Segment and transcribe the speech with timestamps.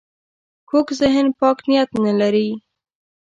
[0.69, 2.49] کوږ ذهن پاک نیت نه لري